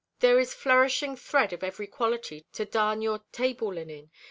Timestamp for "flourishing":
0.55-1.15